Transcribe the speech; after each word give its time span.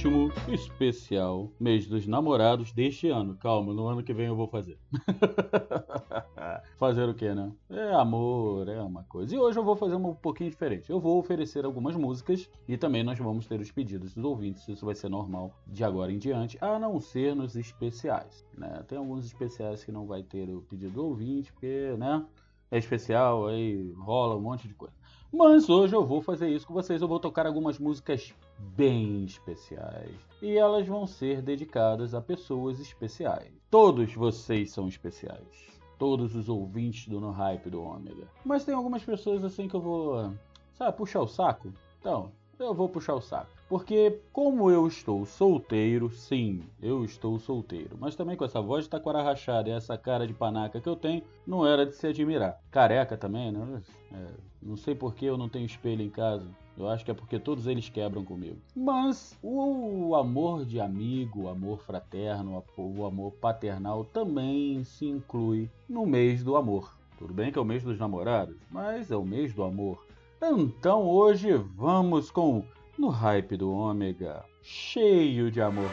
Último 0.00 0.32
especial 0.48 1.50
mês 1.60 1.86
dos 1.86 2.06
namorados 2.06 2.72
deste 2.72 3.10
ano. 3.10 3.36
Calma, 3.36 3.74
no 3.74 3.86
ano 3.86 4.02
que 4.02 4.14
vem 4.14 4.28
eu 4.28 4.34
vou 4.34 4.48
fazer. 4.48 4.78
fazer 6.78 7.06
o 7.06 7.12
que, 7.12 7.34
né? 7.34 7.52
É 7.68 7.92
amor, 7.92 8.66
é 8.66 8.80
uma 8.80 9.02
coisa. 9.02 9.34
E 9.34 9.38
hoje 9.38 9.58
eu 9.58 9.62
vou 9.62 9.76
fazer 9.76 9.96
um 9.96 10.14
pouquinho 10.14 10.48
diferente. 10.48 10.88
Eu 10.88 11.00
vou 11.00 11.18
oferecer 11.18 11.66
algumas 11.66 11.94
músicas 11.96 12.48
e 12.66 12.78
também 12.78 13.04
nós 13.04 13.18
vamos 13.18 13.46
ter 13.46 13.60
os 13.60 13.70
pedidos 13.70 14.14
dos 14.14 14.24
ouvintes. 14.24 14.66
Isso 14.68 14.86
vai 14.86 14.94
ser 14.94 15.10
normal 15.10 15.52
de 15.66 15.84
agora 15.84 16.10
em 16.10 16.18
diante, 16.18 16.56
a 16.62 16.78
não 16.78 16.98
ser 16.98 17.36
nos 17.36 17.54
especiais. 17.54 18.46
Né? 18.56 18.82
Tem 18.88 18.96
alguns 18.96 19.26
especiais 19.26 19.84
que 19.84 19.92
não 19.92 20.06
vai 20.06 20.22
ter 20.22 20.48
o 20.48 20.62
pedido 20.62 20.94
do 20.94 21.04
ouvinte, 21.04 21.52
porque, 21.52 21.94
né? 21.98 22.24
é 22.70 22.78
especial, 22.78 23.48
aí 23.48 23.92
rola 23.98 24.36
um 24.36 24.40
monte 24.40 24.68
de 24.68 24.74
coisa. 24.74 24.94
Mas 25.32 25.68
hoje 25.68 25.94
eu 25.94 26.04
vou 26.04 26.22
fazer 26.22 26.48
isso 26.48 26.66
com 26.66 26.74
vocês. 26.74 27.02
Eu 27.02 27.08
vou 27.08 27.20
tocar 27.20 27.46
algumas 27.46 27.78
músicas 27.78 28.34
bem 28.76 29.24
especiais. 29.24 30.14
E 30.40 30.56
elas 30.56 30.86
vão 30.86 31.06
ser 31.06 31.42
dedicadas 31.42 32.14
a 32.14 32.20
pessoas 32.20 32.80
especiais. 32.80 33.52
Todos 33.70 34.14
vocês 34.14 34.70
são 34.70 34.88
especiais. 34.88 35.70
Todos 35.98 36.34
os 36.34 36.48
ouvintes 36.48 37.08
do 37.08 37.20
No 37.20 37.30
Hype 37.30 37.68
do 37.68 37.82
Ômega. 37.82 38.26
Mas 38.44 38.64
tem 38.64 38.74
algumas 38.74 39.04
pessoas 39.04 39.44
assim 39.44 39.68
que 39.68 39.74
eu 39.74 39.80
vou, 39.80 40.32
sabe, 40.74 40.96
puxar 40.96 41.20
o 41.20 41.28
saco. 41.28 41.72
Então, 42.00 42.32
eu 42.58 42.74
vou 42.74 42.88
puxar 42.88 43.14
o 43.14 43.20
saco. 43.20 43.50
Porque 43.68 44.20
como 44.32 44.70
eu 44.70 44.86
estou 44.86 45.24
solteiro, 45.24 46.10
sim, 46.10 46.64
eu 46.82 47.04
estou 47.04 47.38
solteiro. 47.38 47.96
Mas 48.00 48.16
também 48.16 48.36
com 48.36 48.44
essa 48.44 48.60
voz 48.60 48.84
de 48.84 48.90
taquara 48.90 49.22
rachada 49.22 49.68
e 49.68 49.72
essa 49.72 49.96
cara 49.96 50.26
de 50.26 50.34
panaca 50.34 50.80
que 50.80 50.88
eu 50.88 50.96
tenho, 50.96 51.22
não 51.46 51.66
era 51.66 51.86
de 51.86 51.94
se 51.94 52.06
admirar. 52.06 52.60
Careca 52.70 53.16
também, 53.16 53.52
né? 53.52 53.82
É, 54.12 54.26
não 54.60 54.76
sei 54.76 54.94
por 54.94 55.14
que 55.14 55.24
eu 55.24 55.38
não 55.38 55.48
tenho 55.48 55.66
espelho 55.66 56.02
em 56.02 56.10
casa. 56.10 56.46
Eu 56.78 56.88
acho 56.88 57.04
que 57.04 57.10
é 57.10 57.14
porque 57.14 57.38
todos 57.38 57.66
eles 57.66 57.88
quebram 57.88 58.24
comigo. 58.24 58.56
Mas 58.74 59.36
o 59.42 60.14
amor 60.14 60.64
de 60.64 60.80
amigo, 60.80 61.42
o 61.42 61.48
amor 61.48 61.80
fraterno, 61.82 62.62
o 62.76 63.04
amor 63.04 63.32
paternal 63.32 64.04
também 64.04 64.82
se 64.84 65.06
inclui 65.06 65.70
no 65.88 66.06
mês 66.06 66.42
do 66.42 66.56
amor. 66.56 66.94
Tudo 67.18 67.34
bem 67.34 67.52
que 67.52 67.58
é 67.58 67.62
o 67.62 67.66
mês 67.66 67.82
dos 67.82 67.98
namorados, 67.98 68.56
mas 68.70 69.10
é 69.10 69.16
o 69.16 69.24
mês 69.24 69.52
do 69.52 69.62
amor. 69.62 70.02
Então 70.42 71.06
hoje 71.06 71.52
vamos 71.76 72.30
com 72.30 72.64
no 72.96 73.08
hype 73.08 73.56
do 73.56 73.70
Ômega, 73.70 74.42
cheio 74.62 75.50
de 75.50 75.60
amor 75.60 75.90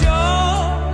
dar. 0.00 0.89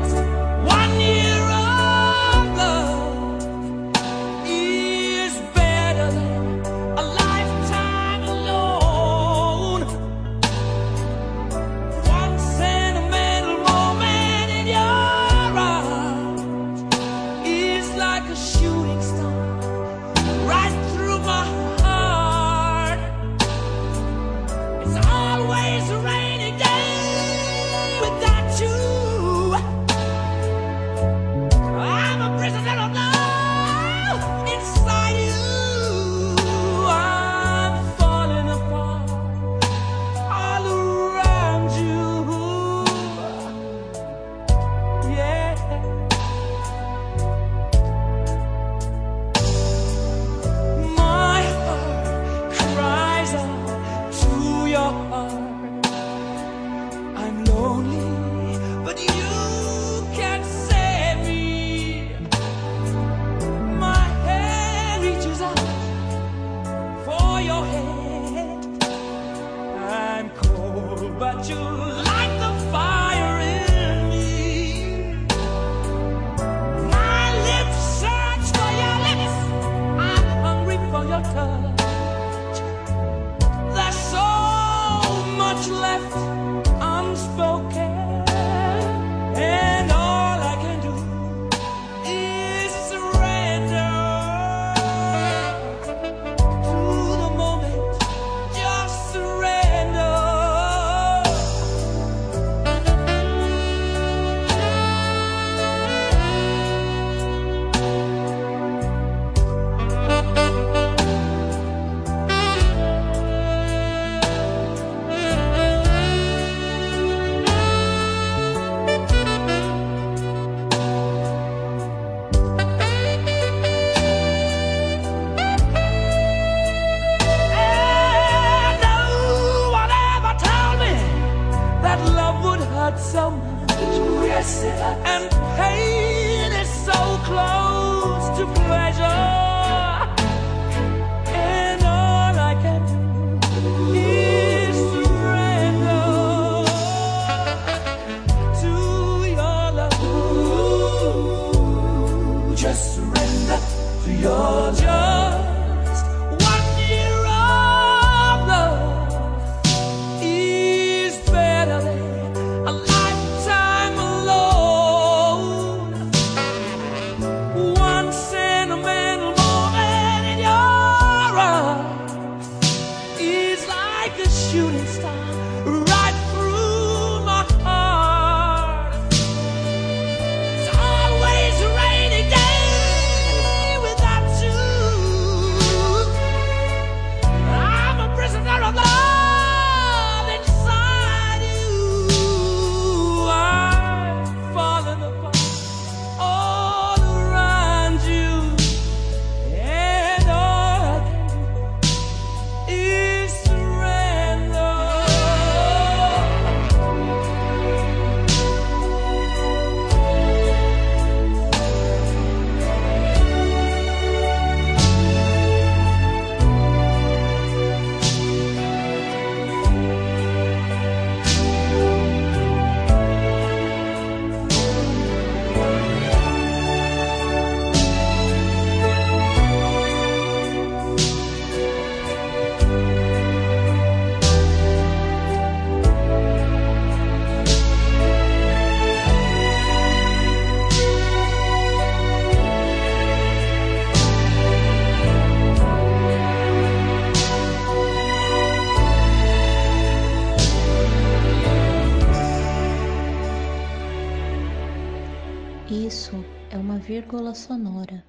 Vírgula 257.26 257.34
sonora, 257.34 258.04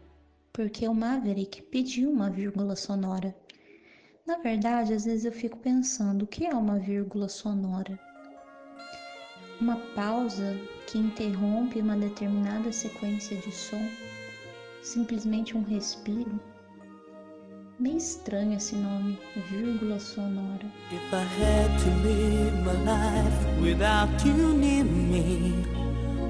porque 0.53 0.87
o 0.87 0.93
Maverick 0.93 1.63
pediu 1.63 2.11
uma 2.11 2.29
vírgula 2.29 2.75
sonora. 2.75 3.35
Na 4.27 4.37
verdade, 4.37 4.93
às 4.93 5.05
vezes 5.05 5.25
eu 5.25 5.31
fico 5.31 5.57
pensando 5.57 6.21
o 6.21 6.27
que 6.27 6.45
é 6.45 6.53
uma 6.53 6.77
vírgula 6.77 7.27
sonora? 7.27 7.99
Uma 9.59 9.77
pausa 9.95 10.55
que 10.85 10.99
interrompe 10.99 11.81
uma 11.81 11.97
determinada 11.97 12.71
sequência 12.71 13.35
de 13.37 13.51
som? 13.51 13.81
Simplesmente 14.83 15.57
um 15.57 15.63
respiro? 15.63 16.39
Meio 17.79 17.97
estranho 17.97 18.57
esse 18.57 18.75
nome, 18.75 19.17
vírgula 19.49 19.99
sonora. 19.99 20.65
If 20.91 21.11
I 21.11 21.23
had 21.41 21.69
to 21.79 21.89
live 22.03 22.55
my 22.63 22.73
life 22.85 23.61
without 23.61 24.27
you 24.27 24.53
near 24.53 24.83
me, 24.83 25.76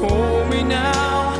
Hold 0.00 0.48
me 0.48 0.62
now, 0.62 1.39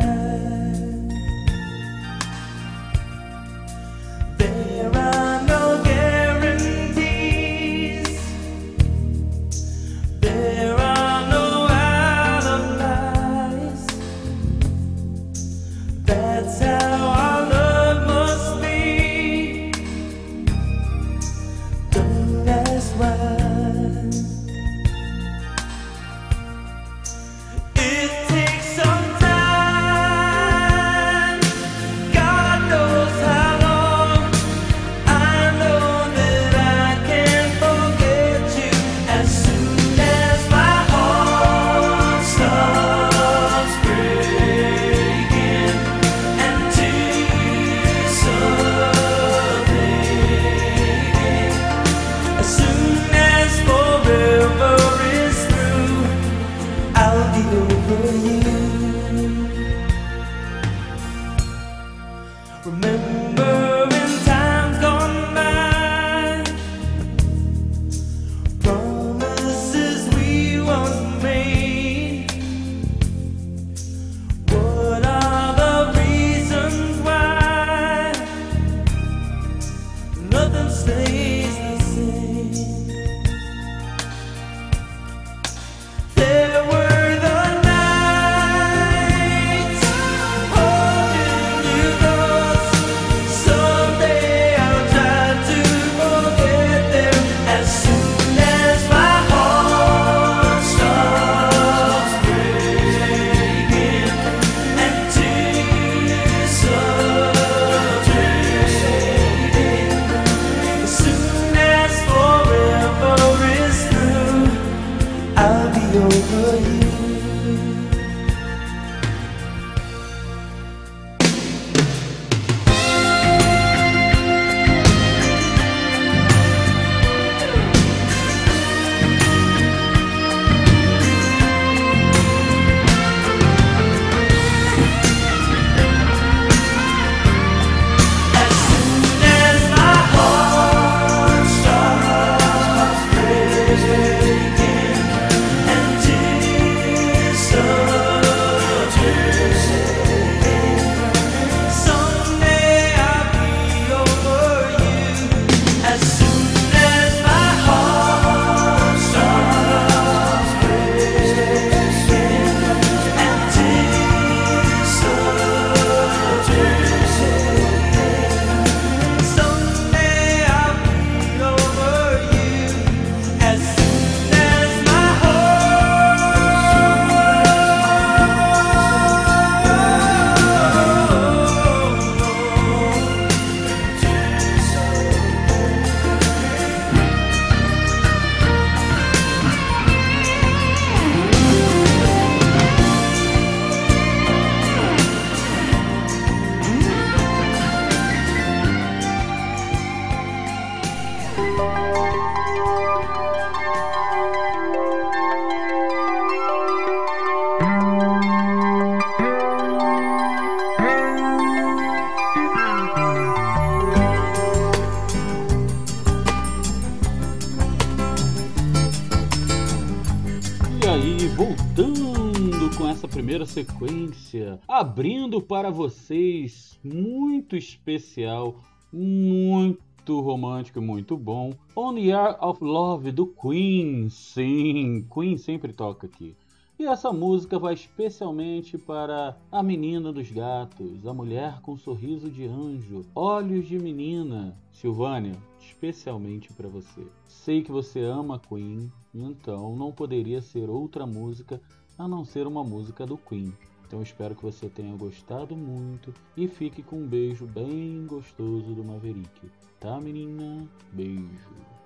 voltando 221.35 222.75
com 222.77 222.87
essa 222.87 223.07
primeira 223.07 223.45
sequência, 223.45 224.59
abrindo 224.67 225.41
para 225.41 225.69
vocês, 225.69 226.79
muito 226.83 227.55
especial, 227.55 228.55
muito 228.91 230.19
romântico 230.19 230.79
e 230.79 230.81
muito 230.81 231.17
bom, 231.17 231.53
On 231.75 231.93
the 231.95 232.11
Air 232.11 232.37
of 232.43 232.63
Love 232.63 233.11
do 233.11 233.27
Queen. 233.27 234.09
Sim, 234.09 235.05
Queen 235.13 235.37
sempre 235.37 235.73
toca 235.73 236.07
aqui. 236.07 236.35
E 236.77 236.85
essa 236.85 237.13
música 237.13 237.59
vai 237.59 237.75
especialmente 237.75 238.77
para 238.77 239.37
a 239.51 239.61
menina 239.61 240.11
dos 240.11 240.31
gatos, 240.31 241.05
a 241.05 241.13
mulher 241.13 241.61
com 241.61 241.77
sorriso 241.77 242.29
de 242.29 242.45
anjo, 242.45 243.05
olhos 243.13 243.67
de 243.67 243.77
menina. 243.77 244.57
Silvânia, 244.71 245.37
especialmente 245.59 246.51
para 246.53 246.67
você. 246.67 247.05
Sei 247.27 247.61
que 247.61 247.71
você 247.71 247.99
ama 247.99 248.39
Queen, 248.39 248.91
então 249.13 249.75
não 249.75 249.91
poderia 249.91 250.41
ser 250.41 250.69
outra 250.69 251.05
música 251.05 251.61
a 251.97 252.07
não 252.07 252.23
ser 252.25 252.47
uma 252.47 252.63
música 252.63 253.05
do 253.05 253.17
Queen. 253.17 253.53
Então 253.85 254.01
espero 254.01 254.35
que 254.35 254.43
você 254.43 254.69
tenha 254.69 254.95
gostado 254.95 255.55
muito 255.55 256.13
e 256.37 256.47
fique 256.47 256.81
com 256.81 256.97
um 256.97 257.07
beijo 257.07 257.45
bem 257.45 258.05
gostoso 258.07 258.73
do 258.73 258.83
Maverick. 258.83 259.51
Tá, 259.79 259.99
menina? 259.99 260.65
Beijo. 260.93 261.27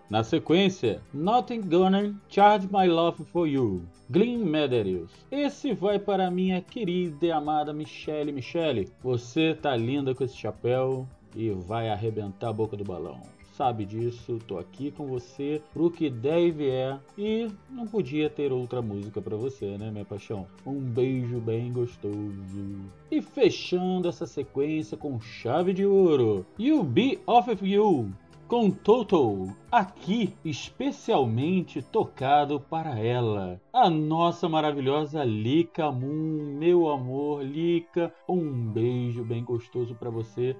Na 0.08 0.24
sequência, 0.24 1.02
Nothing 1.12 1.62
Gonna 1.62 2.14
Charge 2.30 2.70
My 2.72 2.88
Love 2.88 3.26
For 3.26 3.48
You, 3.48 3.82
Glenn 4.08 4.46
Medeiros. 4.46 5.10
Esse 5.32 5.74
vai 5.74 5.98
para 5.98 6.30
minha 6.30 6.62
querida 6.62 7.26
e 7.26 7.32
amada 7.32 7.74
Michelle. 7.74 8.32
Michelle, 8.32 8.88
você 9.02 9.56
tá 9.56 9.76
linda 9.76 10.14
com 10.14 10.24
esse 10.24 10.38
chapéu 10.38 11.08
e 11.36 11.50
vai 11.50 11.90
arrebentar 11.90 12.50
a 12.50 12.54
boca 12.54 12.78
do 12.78 12.84
balão. 12.84 13.35
Sabe 13.56 13.86
disso, 13.86 14.38
tô 14.46 14.58
aqui 14.58 14.92
com 14.92 15.08
você 15.08 15.62
pro 15.72 15.90
que 15.90 16.10
der 16.10 16.42
e 16.42 16.52
vier 16.52 17.00
e 17.18 17.48
não 17.70 17.88
podia 17.88 18.30
ter 18.30 18.52
outra 18.52 18.82
música 18.82 19.22
para 19.22 19.38
você, 19.38 19.78
né, 19.78 19.90
minha 19.90 20.04
paixão? 20.04 20.46
Um 20.66 20.78
beijo 20.82 21.40
bem 21.40 21.72
gostoso. 21.72 22.82
E 23.10 23.22
fechando 23.22 24.10
essa 24.10 24.26
sequência 24.26 24.98
com 24.98 25.22
chave 25.22 25.72
de 25.72 25.86
ouro, 25.86 26.46
You 26.60 26.84
Be 26.84 27.18
Off 27.26 27.50
of 27.50 27.66
You, 27.66 28.12
com 28.46 28.70
Total, 28.70 29.48
aqui 29.72 30.34
especialmente 30.44 31.82
tocado 31.82 32.60
para 32.60 33.00
ela, 33.00 33.62
a 33.72 33.90
nossa 33.90 34.50
maravilhosa 34.50 35.24
Lika 35.24 35.90
Moon, 35.94 36.58
meu 36.60 36.90
amor, 36.90 37.42
Lika, 37.42 38.14
um 38.28 38.68
beijo 38.68 39.24
bem 39.24 39.46
gostoso 39.46 39.96
para 39.96 40.10
você 40.10 40.58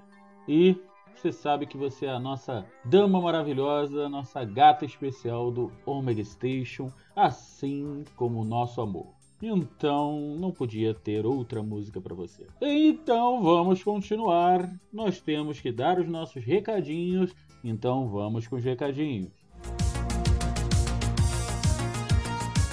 e 0.48 0.76
você 1.20 1.32
sabe 1.32 1.66
que 1.66 1.76
você 1.76 2.06
é 2.06 2.10
a 2.10 2.20
nossa 2.20 2.66
dama 2.84 3.20
maravilhosa, 3.20 4.08
nossa 4.08 4.44
gata 4.44 4.84
especial 4.84 5.50
do 5.50 5.72
Omega 5.84 6.24
Station, 6.24 6.92
assim 7.14 8.04
como 8.16 8.40
o 8.40 8.44
nosso 8.44 8.80
amor. 8.80 9.14
Então, 9.42 10.34
não 10.38 10.50
podia 10.50 10.94
ter 10.94 11.26
outra 11.26 11.62
música 11.62 12.00
para 12.00 12.14
você. 12.14 12.46
Então, 12.60 13.42
vamos 13.42 13.82
continuar. 13.82 14.70
Nós 14.90 15.20
temos 15.20 15.60
que 15.60 15.70
dar 15.70 15.98
os 15.98 16.08
nossos 16.08 16.42
recadinhos 16.42 17.34
então 17.68 18.08
vamos 18.08 18.46
com 18.46 18.56
os 18.56 18.64
recadinhos. 18.64 19.32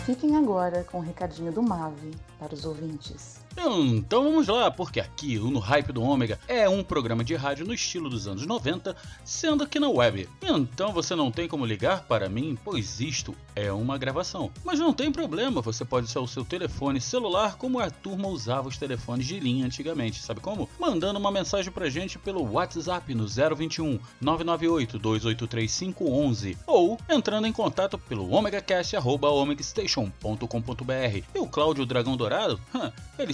Fiquem 0.06 0.36
agora 0.36 0.84
com 0.84 1.00
o 1.00 1.02
recadinho 1.02 1.52
do 1.52 1.64
Mave 1.64 2.12
para 2.38 2.54
os 2.54 2.64
ouvintes. 2.64 3.43
Então 3.56 4.24
vamos 4.24 4.48
lá, 4.48 4.72
porque 4.72 5.00
aqui 5.00 5.38
o 5.38 5.50
No 5.50 5.60
Hype 5.60 5.92
do 5.92 6.02
Ômega 6.02 6.40
é 6.48 6.68
um 6.68 6.84
programa 6.84 7.24
de 7.24 7.36
rádio 7.36 7.66
no 7.66 7.74
estilo 7.74 8.10
dos 8.10 8.28
anos 8.28 8.46
90, 8.46 8.96
sendo 9.24 9.68
que 9.68 9.80
na 9.80 9.90
web. 9.90 10.28
Então 10.42 10.92
você 10.92 11.16
não 11.16 11.32
tem 11.32 11.48
como 11.48 11.66
ligar 11.66 12.04
para 12.04 12.28
mim, 12.28 12.58
pois 12.64 13.00
isto 13.00 13.36
é 13.56 13.72
uma 13.72 13.98
gravação. 13.98 14.52
Mas 14.64 14.80
não 14.80 14.94
tem 14.94 15.12
problema, 15.12 15.62
você 15.62 15.86
pode 15.86 16.08
usar 16.08 16.20
o 16.20 16.28
seu 16.28 16.44
telefone 16.44 17.00
celular 17.00 17.56
como 17.56 17.80
a 17.80 17.90
turma 17.90 18.28
usava 18.28 18.68
os 18.68 18.78
telefones 18.78 19.26
de 19.26 19.40
linha 19.40 19.66
antigamente, 19.66 20.22
sabe 20.22 20.42
como? 20.42 20.70
Mandando 20.80 21.20
uma 21.20 21.32
mensagem 21.32 21.72
pra 21.72 21.90
gente 21.90 22.20
pelo 22.20 22.52
WhatsApp 22.52 23.14
no 23.14 23.28
021 23.28 24.00
998 24.20 25.00
283 25.00 25.80
511 25.80 26.58
ou 26.68 27.00
entrando 27.10 27.48
em 27.48 27.54
contato 27.54 27.98
pelo 27.98 28.30
omegacast@omegastation.com.br. 28.32 31.24
E 31.34 31.40
o 31.40 31.48
Cláudio 31.48 31.86
Dragão 31.86 32.18
Dourado, 32.18 32.60
hum, 32.74 32.92
ele 33.18 33.34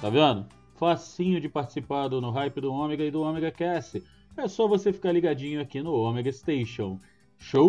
Tá 0.00 0.08
vendo? 0.08 0.46
Facinho 0.76 1.40
de 1.40 1.48
participar 1.48 2.06
do 2.06 2.20
No 2.20 2.30
Hype 2.30 2.60
do 2.60 2.72
Ômega 2.72 3.04
e 3.04 3.10
do 3.10 3.20
Ômega 3.20 3.50
Cast. 3.50 4.02
É 4.36 4.46
só 4.46 4.68
você 4.68 4.92
ficar 4.92 5.10
ligadinho 5.10 5.60
aqui 5.60 5.82
no 5.82 5.92
Omega 5.92 6.30
Station. 6.30 7.00
Show? 7.36 7.68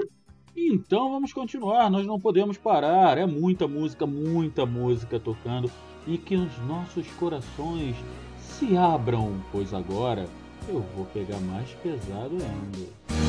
Então 0.56 1.12
vamos 1.12 1.34
continuar, 1.34 1.90
nós 1.90 2.06
não 2.06 2.20
podemos 2.20 2.58
parar. 2.58 3.18
É 3.18 3.26
muita 3.26 3.68
música, 3.68 4.06
muita 4.06 4.66
música 4.66 5.20
tocando 5.20 5.72
e 6.06 6.18
que 6.18 6.36
os 6.36 6.56
nossos 6.68 7.08
corações 7.14 7.96
se 8.38 8.78
abram, 8.78 9.44
pois 9.52 9.74
agora 9.74 10.28
eu 10.68 10.82
vou 10.96 11.06
pegar 11.06 11.40
mais 11.40 11.72
pesado 11.82 12.36
ainda. 12.36 13.29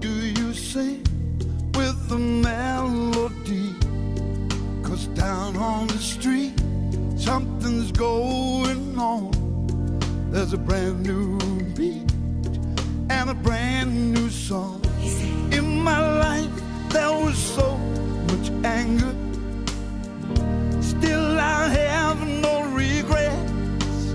Do 0.00 0.08
you 0.08 0.54
sing 0.54 1.02
with 1.74 2.08
the 2.08 2.18
melody? 2.18 3.74
Cause 4.82 5.06
down 5.08 5.56
on 5.56 5.88
the 5.88 5.98
street, 5.98 6.52
something's 7.16 7.90
going 7.92 8.98
on. 8.98 9.32
There's 10.30 10.52
a 10.52 10.58
brand 10.58 11.02
new 11.04 11.38
beat 11.74 12.12
and 13.10 13.30
a 13.30 13.34
brand 13.34 14.14
new 14.14 14.30
song. 14.30 14.80
In 15.50 15.80
my 15.82 16.00
life, 16.18 16.50
there 16.90 17.10
was 17.24 17.36
so 17.36 17.76
much 18.28 18.50
anger. 18.64 19.14
Still, 20.80 21.40
I 21.40 21.68
have 21.68 22.18
no 22.46 22.62
regrets. 22.72 24.14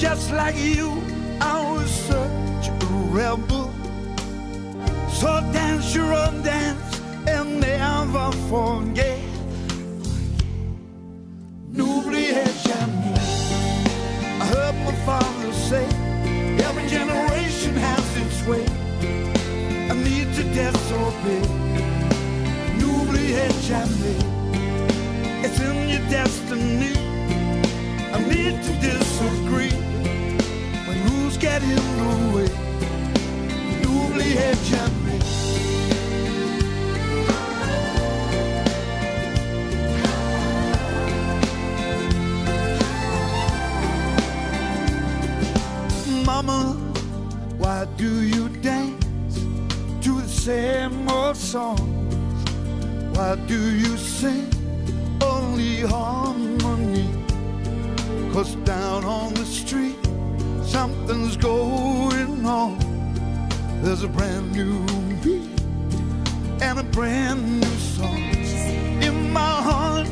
Just 0.00 0.32
like 0.32 0.56
you, 0.56 1.00
I 1.40 1.72
was 1.72 1.85
rebel. 3.16 3.72
So 5.10 5.40
dance 5.52 5.94
your 5.94 6.12
own 6.12 6.42
dance 6.42 7.00
and 7.26 7.60
never 7.60 8.30
forget. 8.50 9.20
N'oubliez 11.72 12.54
jamais. 12.68 13.18
I 14.42 14.44
heard 14.52 14.76
my 14.88 14.96
father 15.08 15.52
say, 15.68 15.86
every 16.66 16.86
generation 16.88 17.74
has 17.86 18.06
its 18.22 18.38
way. 18.48 18.66
I 19.90 19.94
need 20.08 20.28
to 20.38 20.42
disobey. 20.60 21.44
N'oubliez 22.78 23.54
jamais. 23.70 24.20
It's 25.44 25.58
in 25.68 25.88
your 25.88 26.04
destiny. 26.10 26.94
I 28.16 28.18
need 28.32 28.56
to 28.66 28.72
disagree 28.90 29.76
when 30.86 30.96
rules 31.08 31.36
get 31.38 31.62
in 31.62 31.82
the 31.98 32.04
way. 32.08 32.25
Down 58.66 59.04
on 59.04 59.32
the 59.34 59.44
street, 59.44 59.96
something's 60.64 61.36
going 61.36 62.44
on. 62.44 62.75
There's 63.86 64.02
a 64.02 64.08
brand 64.08 64.50
new 64.50 64.84
beat 65.22 65.48
and 66.60 66.80
a 66.80 66.82
brand 66.82 67.60
new 67.60 67.76
song. 67.94 68.18
In 69.00 69.32
my 69.32 69.62
heart, 69.62 70.08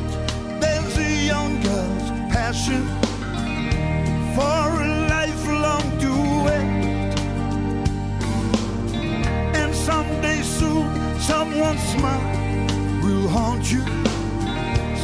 there's 0.60 0.96
a 0.96 1.26
young 1.26 1.60
girl's 1.60 2.10
passion 2.32 2.87
for 4.37 4.66
a 4.80 5.08
lifelong 5.10 5.87
duet. 5.98 7.18
And 9.56 9.74
someday 9.74 10.40
soon, 10.42 10.87
someone's 11.18 11.82
smile 11.94 13.00
will 13.02 13.28
haunt 13.28 13.72
you. 13.72 13.82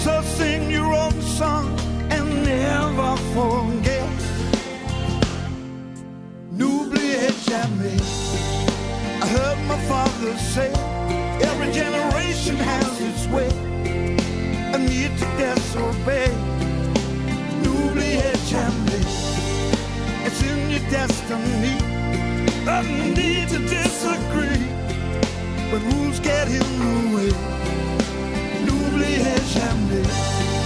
So 0.04 0.22
sing 0.22 0.70
your 0.70 0.94
own 0.94 1.20
song 1.22 1.76
and 2.09 2.44
never 2.44 3.16
forget. 3.35 4.09
N'oubliez 6.52 7.35
jamais. 7.46 8.29
I 9.30 9.32
heard 9.32 9.58
my 9.68 9.78
father 9.86 10.36
say, 10.38 10.72
every 11.40 11.70
generation 11.72 12.56
has 12.56 13.00
its 13.00 13.28
way. 13.28 13.48
I 14.74 14.76
need 14.76 15.16
to 15.18 15.26
disobey. 15.38 16.34
N'oubliez 17.62 18.40
jamais. 18.50 19.06
It's 20.26 20.42
in 20.42 20.70
your 20.70 20.84
destiny. 20.90 21.76
I 22.66 22.82
need 23.14 23.50
to 23.50 23.60
disagree 23.60 24.66
when 25.70 25.80
rules 25.92 26.18
get 26.18 26.48
in 26.48 26.66
the 26.82 26.96
way. 27.14 27.32
N'oubliez 28.66 29.46
jamais. 29.54 30.60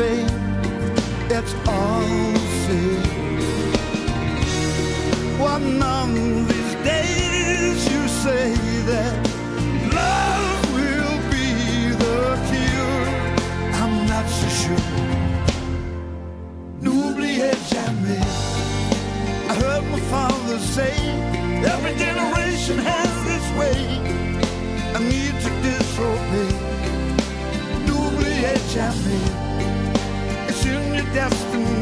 Fame. 0.00 0.28
It's 1.36 1.52
same. 2.64 3.02
One 5.38 5.82
of 5.82 6.08
these 6.50 6.74
days 6.92 7.78
you 7.92 8.02
say 8.24 8.46
that 8.90 9.14
love 10.00 10.62
will 10.78 11.16
be 11.34 11.48
the 12.04 12.20
cure. 12.48 13.06
I'm 13.80 13.94
not 14.12 14.26
so 14.38 14.48
sure. 14.60 14.88
N'oubliez 16.82 17.60
jamais. 17.74 18.30
I 19.50 19.54
heard 19.62 19.84
my 19.94 20.00
father 20.14 20.58
say, 20.76 20.94
every 21.72 21.94
generation 22.06 22.78
has 22.92 23.12
its 23.36 23.48
way. 23.60 23.78
I 24.96 24.98
need 25.12 25.34
to 25.44 25.50
disobey. 25.66 26.52
N'oubliez 27.86 28.60
jamais 28.74 29.49
destiny. 31.12 31.79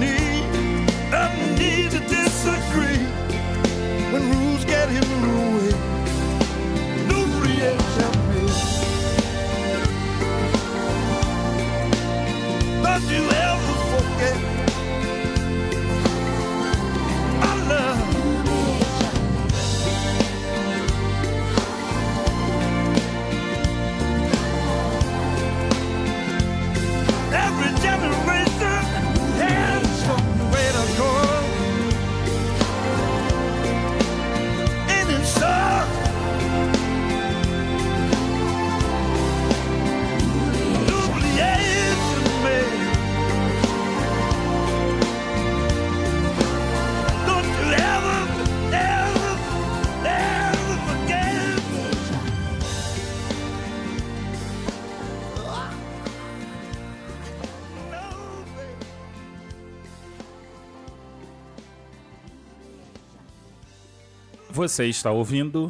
Você 64.58 64.86
está 64.86 65.12
ouvindo 65.12 65.68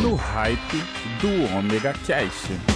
No 0.00 0.14
Hype 0.14 0.76
do 1.20 1.56
Omega 1.58 1.92
Cast. 2.06 2.75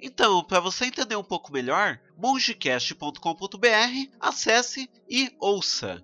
Então, 0.00 0.44
para 0.44 0.60
você 0.60 0.86
entender 0.86 1.16
um 1.16 1.24
pouco 1.24 1.52
melhor, 1.52 1.98
mongecast.com.br, 2.16 4.10
acesse 4.20 4.88
e 5.08 5.32
ouça. 5.40 6.02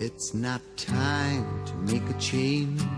It's 0.00 0.34
not 0.34 0.62
time 0.76 1.44
to 1.66 1.74
make 1.76 2.02
a 2.08 2.18
change. 2.18 2.97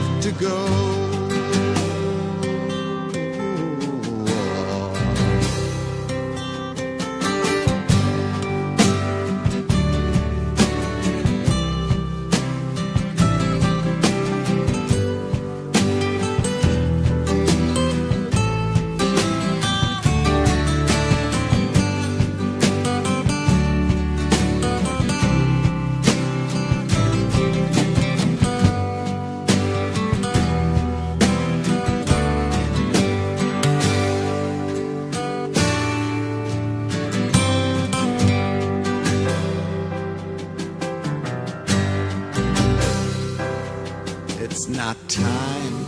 to 0.21 0.31
go. 0.33 0.90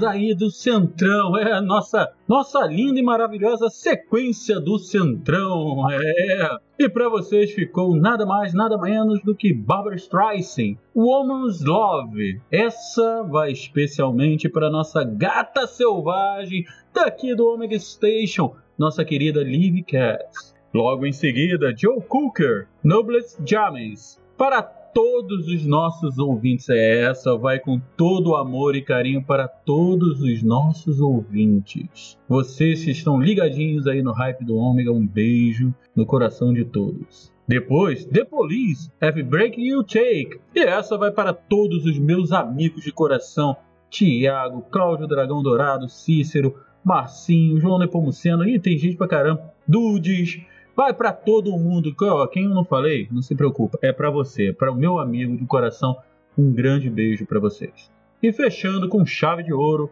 Voltamos 0.00 0.04
aí 0.04 0.34
do 0.34 0.50
Centrão. 0.50 1.36
É 1.36 1.52
a 1.52 1.60
nossa, 1.60 2.10
nossa 2.26 2.66
linda 2.66 2.98
e 2.98 3.02
maravilhosa 3.02 3.68
sequência 3.68 4.58
do 4.58 4.78
Centrão. 4.78 5.90
É. 5.90 6.56
E 6.78 6.88
para 6.88 7.08
vocês 7.08 7.52
ficou 7.52 7.94
nada 7.94 8.24
mais, 8.24 8.54
nada 8.54 8.78
menos 8.78 9.22
do 9.22 9.34
que 9.34 9.52
Barbara 9.52 9.96
Streisand, 9.96 10.78
Woman's 10.96 11.62
Love. 11.62 12.40
Essa 12.50 13.22
vai 13.24 13.52
especialmente 13.52 14.48
para 14.48 14.70
nossa 14.70 15.04
gata 15.04 15.66
selvagem 15.66 16.64
daqui 16.94 17.34
do 17.34 17.46
Omega 17.46 17.78
Station, 17.78 18.54
nossa 18.78 19.04
querida 19.04 19.42
Liv 19.42 19.84
Cass. 19.84 20.54
Logo 20.72 21.04
em 21.04 21.12
seguida, 21.12 21.74
Joe 21.76 22.00
Cooker, 22.08 22.68
Noblest 22.82 23.38
James. 23.44 24.20
Para 24.36 24.79
todos 24.92 25.48
os 25.48 25.64
nossos 25.64 26.18
ouvintes. 26.18 26.68
É, 26.68 27.02
essa 27.02 27.36
vai 27.36 27.58
com 27.58 27.80
todo 27.96 28.30
o 28.30 28.36
amor 28.36 28.76
e 28.76 28.82
carinho 28.82 29.22
para 29.22 29.48
todos 29.48 30.20
os 30.20 30.42
nossos 30.42 31.00
ouvintes. 31.00 32.18
Vocês 32.28 32.84
que 32.84 32.90
estão 32.90 33.20
ligadinhos 33.20 33.86
aí 33.86 34.02
no 34.02 34.12
hype 34.12 34.44
do 34.44 34.56
Ômega, 34.56 34.92
um 34.92 35.06
beijo 35.06 35.74
no 35.94 36.06
coração 36.06 36.52
de 36.52 36.64
todos. 36.64 37.32
Depois, 37.46 38.04
The 38.04 38.24
Police, 38.24 38.90
Every 39.00 39.24
Break 39.24 39.60
You 39.60 39.82
Take. 39.82 40.38
E 40.54 40.60
essa 40.60 40.96
vai 40.96 41.10
para 41.10 41.32
todos 41.32 41.84
os 41.84 41.98
meus 41.98 42.30
amigos 42.30 42.84
de 42.84 42.92
coração. 42.92 43.56
Tiago, 43.90 44.62
Cláudio 44.70 45.08
Dragão 45.08 45.42
Dourado, 45.42 45.88
Cícero, 45.88 46.54
Marcinho, 46.84 47.58
João 47.58 47.78
Nepomuceno. 47.78 48.48
E 48.48 48.60
tem 48.60 48.78
gente 48.78 48.96
pra 48.96 49.08
caramba. 49.08 49.52
Dudes. 49.66 50.40
Vai 50.80 50.94
para 50.94 51.12
todo 51.12 51.58
mundo. 51.58 51.94
Quem 52.32 52.44
eu 52.44 52.54
não 52.54 52.64
falei, 52.64 53.06
não 53.12 53.20
se 53.20 53.34
preocupa. 53.34 53.78
É 53.82 53.92
para 53.92 54.08
você, 54.08 54.50
para 54.50 54.72
o 54.72 54.74
meu 54.74 54.98
amigo 54.98 55.36
de 55.36 55.44
coração. 55.44 55.94
Um 56.38 56.50
grande 56.50 56.88
beijo 56.88 57.26
para 57.26 57.38
vocês. 57.38 57.92
E 58.22 58.32
fechando 58.32 58.88
com 58.88 59.04
chave 59.04 59.42
de 59.42 59.52
ouro, 59.52 59.90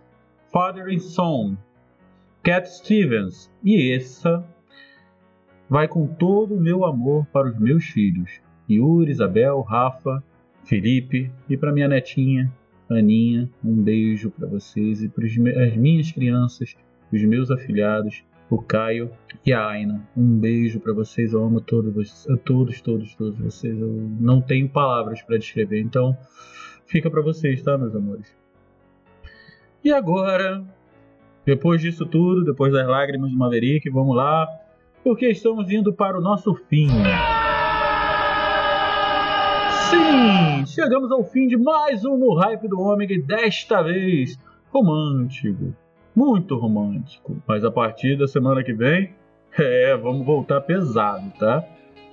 Father 0.50 0.86
and 0.86 1.00
Son, 1.00 1.58
Cat 2.42 2.66
Stevens. 2.66 3.52
E 3.62 3.92
essa 3.92 4.42
vai 5.68 5.86
com 5.86 6.06
todo 6.06 6.54
o 6.54 6.60
meu 6.60 6.86
amor 6.86 7.26
para 7.26 7.50
os 7.50 7.58
meus 7.58 7.84
filhos, 7.84 8.40
Yuri, 8.66 9.10
Isabel, 9.10 9.60
Rafa, 9.60 10.24
Felipe 10.64 11.30
e 11.50 11.56
para 11.58 11.70
minha 11.70 11.86
netinha, 11.86 12.50
Aninha. 12.88 13.46
Um 13.62 13.74
beijo 13.74 14.30
para 14.30 14.48
vocês 14.48 15.02
e 15.02 15.08
para 15.10 15.26
as 15.26 15.76
minhas 15.76 16.10
crianças, 16.10 16.74
os 17.12 17.22
meus 17.24 17.50
afilhados, 17.50 18.24
o 18.50 18.60
Caio 18.60 19.10
e 19.44 19.52
a 19.52 19.66
Aina. 19.66 20.02
Um 20.16 20.38
beijo 20.38 20.80
para 20.80 20.92
vocês, 20.92 21.32
eu 21.32 21.44
amo 21.44 21.60
todos, 21.60 22.26
todos, 22.44 22.80
todos, 22.80 23.14
todos 23.14 23.38
vocês. 23.38 23.78
Eu 23.78 23.88
não 24.20 24.40
tenho 24.40 24.68
palavras 24.68 25.22
para 25.22 25.38
descrever, 25.38 25.80
então 25.80 26.16
fica 26.86 27.10
para 27.10 27.20
vocês, 27.20 27.62
tá, 27.62 27.76
meus 27.76 27.94
amores? 27.94 28.34
E 29.84 29.92
agora, 29.92 30.64
depois 31.44 31.80
disso 31.80 32.06
tudo, 32.06 32.44
depois 32.44 32.72
das 32.72 32.86
lágrimas 32.86 33.30
do 33.30 33.36
Maverick, 33.36 33.88
vamos 33.90 34.16
lá 34.16 34.48
porque 35.04 35.28
estamos 35.28 35.70
indo 35.70 35.92
para 35.92 36.18
o 36.18 36.20
nosso 36.20 36.54
fim. 36.54 36.88
Sim, 39.90 40.66
chegamos 40.66 41.10
ao 41.10 41.24
fim 41.24 41.46
de 41.46 41.56
mais 41.56 42.04
um 42.04 42.18
No 42.18 42.34
Hype 42.34 42.68
do 42.68 42.80
Ômega 42.80 43.14
desta 43.22 43.82
vez 43.82 44.38
romântico, 44.70 45.74
muito 46.18 46.56
romântico. 46.56 47.40
Mas 47.46 47.64
a 47.64 47.70
partir 47.70 48.18
da 48.18 48.26
semana 48.26 48.64
que 48.64 48.72
vem, 48.72 49.10
é, 49.56 49.96
vamos 49.96 50.26
voltar 50.26 50.60
pesado, 50.62 51.32
tá? 51.38 51.64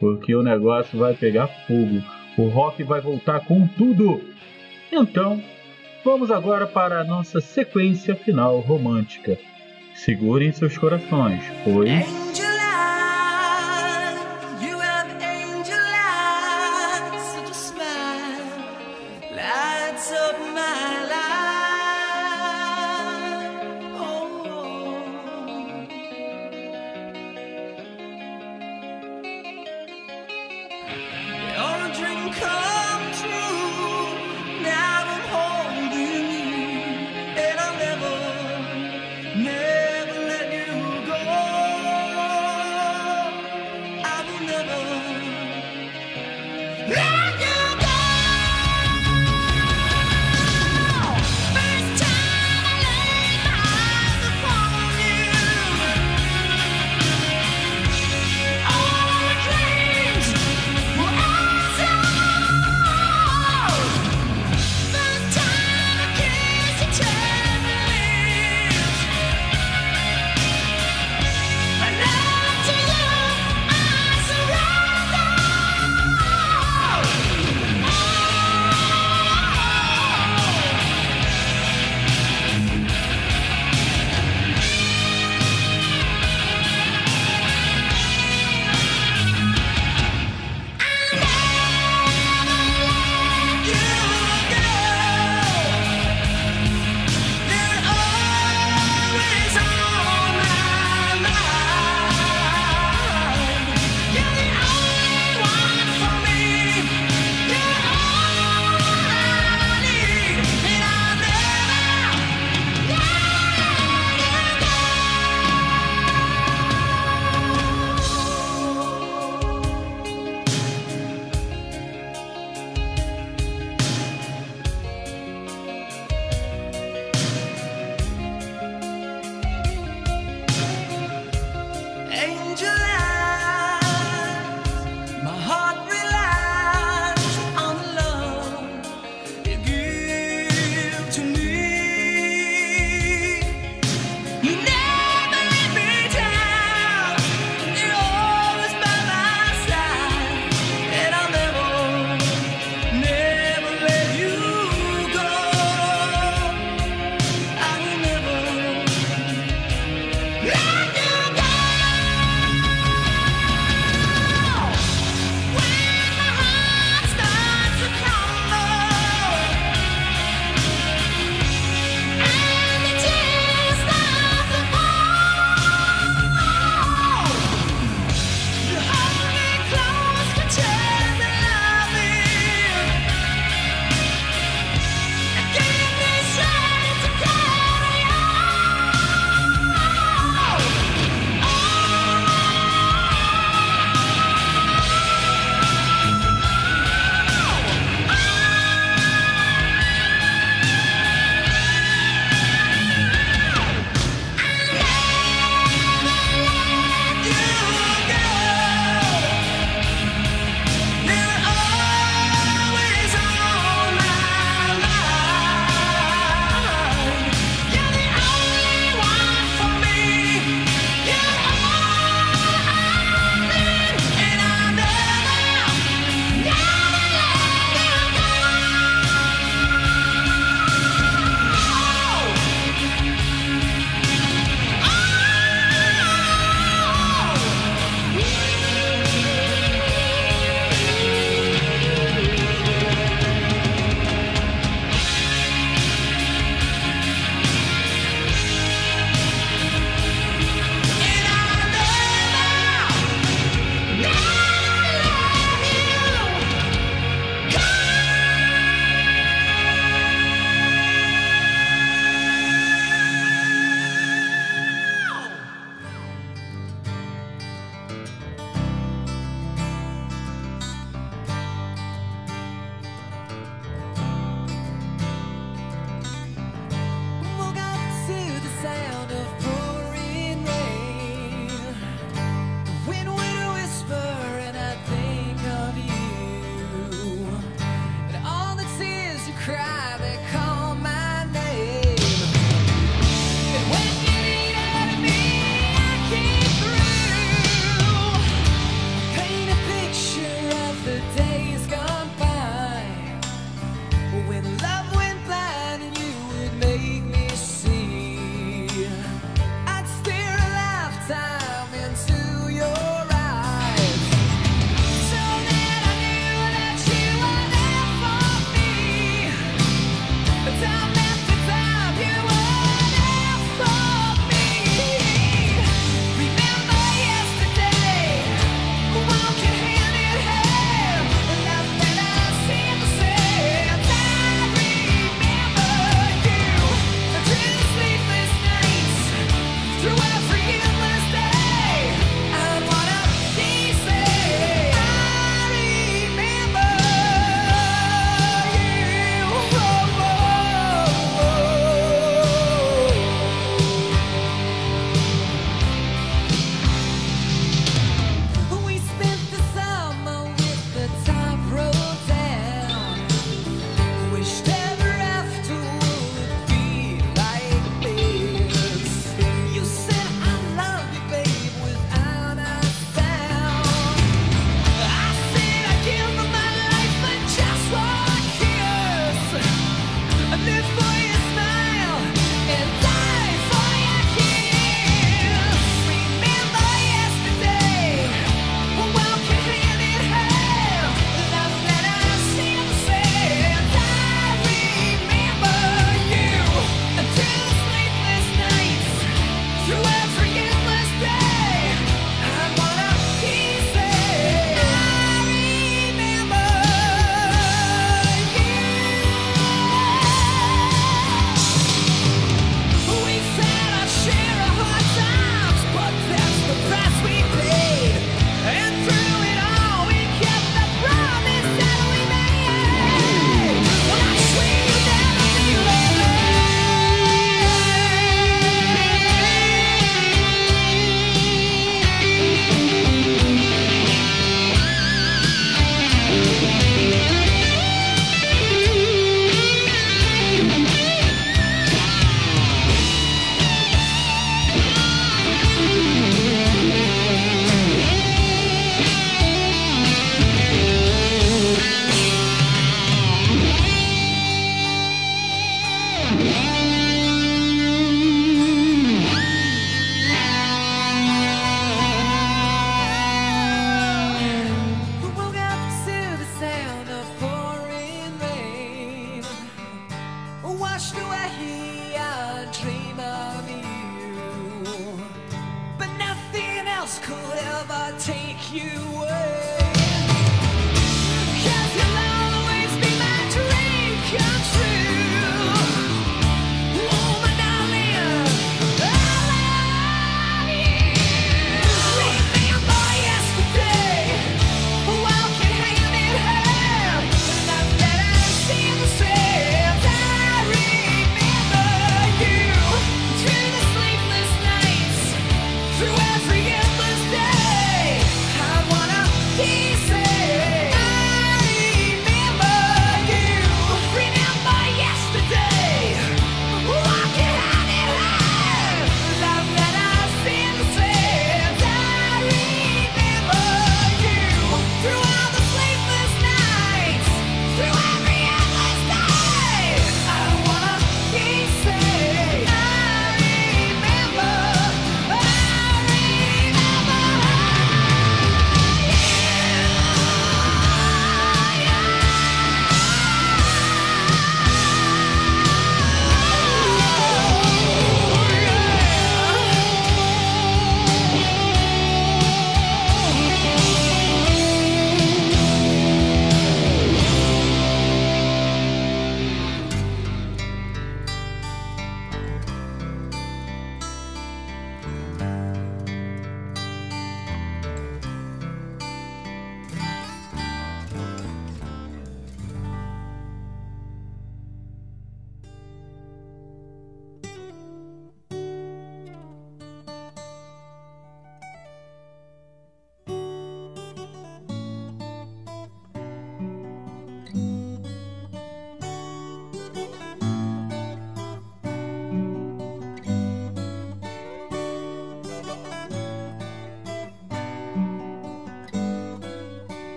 Porque 0.00 0.34
o 0.34 0.42
negócio 0.42 0.98
vai 0.98 1.12
pegar 1.12 1.46
fogo. 1.46 2.02
O 2.38 2.48
rock 2.48 2.82
vai 2.82 3.02
voltar 3.02 3.40
com 3.40 3.66
tudo. 3.66 4.22
Então, 4.90 5.42
vamos 6.02 6.30
agora 6.30 6.66
para 6.66 7.00
a 7.00 7.04
nossa 7.04 7.40
sequência 7.42 8.14
final 8.14 8.60
romântica. 8.60 9.38
Segurem 9.94 10.50
seus 10.50 10.78
corações, 10.78 11.42
pois. 11.62 12.29